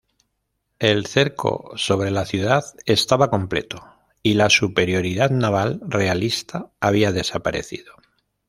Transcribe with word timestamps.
El 0.79 1.05
cerco 1.05 1.73
sobre 1.75 2.09
la 2.09 2.25
ciudad 2.25 2.65
estaba 2.87 3.29
completo, 3.29 3.85
y 4.23 4.33
la 4.33 4.49
superioridad 4.49 5.29
naval 5.29 5.79
realista 5.85 6.71
había 6.79 7.11
desaparecido. 7.11 7.93